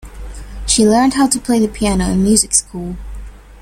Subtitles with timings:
[0.65, 2.95] She learned how to play the piano in music school.